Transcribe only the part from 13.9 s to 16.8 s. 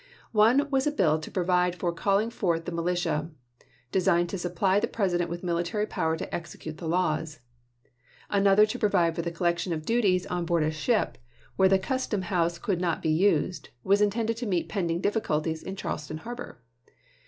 intended to meet pending difficulties in Charleston harbor.